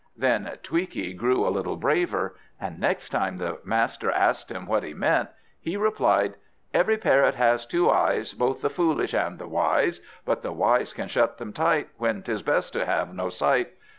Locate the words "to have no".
12.73-13.29